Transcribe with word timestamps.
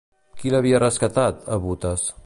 Qui 0.39 0.53
l'havia 0.53 0.81
rescatat, 0.83 1.47
a 1.59 1.63
Butes? 1.67 2.11